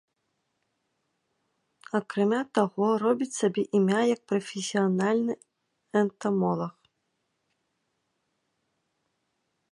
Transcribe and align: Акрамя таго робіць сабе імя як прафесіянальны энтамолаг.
Акрамя 1.97 2.37
таго 2.59 2.87
робіць 3.03 3.35
сабе 3.41 3.63
імя 3.79 3.99
як 4.13 4.21
прафесіянальны 4.31 5.35
энтамолаг. 6.01 6.73